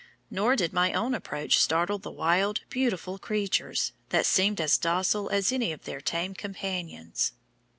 Nor 0.31 0.55
did 0.55 0.73
my 0.73 0.93
own 0.93 1.13
approach 1.13 1.59
startle 1.59 1.99
the 1.99 2.09
wild, 2.09 2.61
beautiful 2.69 3.19
creatures, 3.19 3.91
that 4.09 4.25
seemed 4.25 4.59
as 4.59 4.79
docile 4.79 5.29
as 5.29 5.51
any 5.51 5.71
of 5.71 5.83
their 5.83 6.01
tame 6.01 6.33
companions. 6.33 7.33